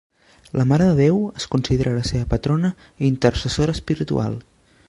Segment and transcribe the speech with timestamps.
[0.59, 4.45] La Mare de Déu és considerada la seva patrona i intercessora espiritual.